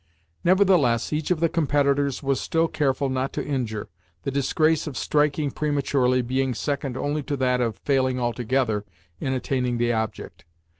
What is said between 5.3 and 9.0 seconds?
prematurely being second only to that of failing altogether